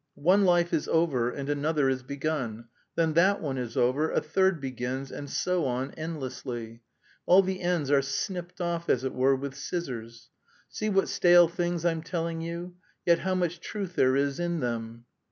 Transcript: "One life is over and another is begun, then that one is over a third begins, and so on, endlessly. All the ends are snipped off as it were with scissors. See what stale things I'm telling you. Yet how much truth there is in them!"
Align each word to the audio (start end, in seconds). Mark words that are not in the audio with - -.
"One 0.15 0.45
life 0.45 0.73
is 0.73 0.87
over 0.87 1.29
and 1.29 1.47
another 1.47 1.87
is 1.87 2.01
begun, 2.01 2.69
then 2.95 3.13
that 3.13 3.39
one 3.39 3.59
is 3.59 3.77
over 3.77 4.09
a 4.09 4.19
third 4.19 4.59
begins, 4.59 5.11
and 5.11 5.29
so 5.29 5.65
on, 5.67 5.91
endlessly. 5.91 6.81
All 7.27 7.43
the 7.43 7.61
ends 7.61 7.91
are 7.91 8.01
snipped 8.01 8.59
off 8.59 8.89
as 8.89 9.03
it 9.03 9.13
were 9.13 9.35
with 9.35 9.53
scissors. 9.53 10.31
See 10.67 10.89
what 10.89 11.07
stale 11.07 11.47
things 11.47 11.85
I'm 11.85 12.01
telling 12.01 12.41
you. 12.41 12.77
Yet 13.05 13.19
how 13.19 13.35
much 13.35 13.59
truth 13.59 13.93
there 13.93 14.15
is 14.15 14.39
in 14.39 14.59
them!" 14.59 15.05